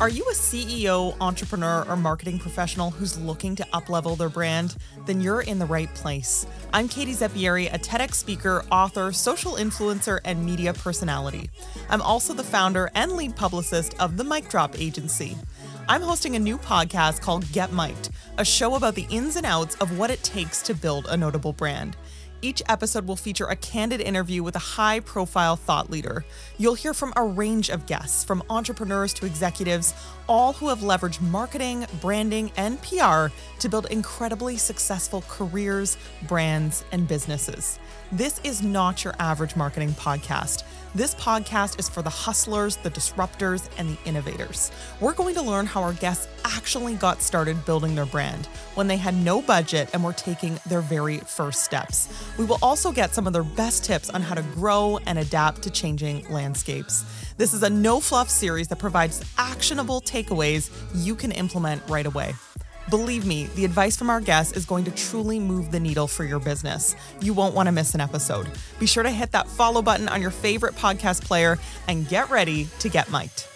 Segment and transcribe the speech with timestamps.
[0.00, 4.76] Are you a CEO, entrepreneur, or marketing professional who's looking to uplevel their brand?
[5.06, 6.44] Then you're in the right place.
[6.72, 11.50] I'm Katie Zeppieri, a TEDx speaker, author, social influencer, and media personality.
[11.88, 15.36] I'm also the founder and lead publicist of the Mic Drop Agency.
[15.88, 19.76] I'm hosting a new podcast called Get Mic'd, a show about the ins and outs
[19.76, 21.96] of what it takes to build a notable brand.
[22.44, 26.24] Each episode will feature a candid interview with a high profile thought leader.
[26.58, 29.94] You'll hear from a range of guests, from entrepreneurs to executives,
[30.28, 33.28] all who have leveraged marketing, branding, and PR
[33.60, 37.78] to build incredibly successful careers, brands, and businesses.
[38.10, 40.64] This is not your average marketing podcast.
[40.94, 44.70] This podcast is for the hustlers, the disruptors, and the innovators.
[45.00, 48.98] We're going to learn how our guests actually got started building their brand when they
[48.98, 52.12] had no budget and were taking their very first steps.
[52.38, 55.62] We will also get some of their best tips on how to grow and adapt
[55.62, 57.04] to changing landscapes.
[57.36, 62.34] This is a no fluff series that provides actionable takeaways you can implement right away.
[62.90, 66.24] Believe me, the advice from our guests is going to truly move the needle for
[66.24, 66.96] your business.
[67.20, 68.50] You won't want to miss an episode.
[68.78, 72.66] Be sure to hit that follow button on your favorite podcast player and get ready
[72.80, 73.46] to get mic'd.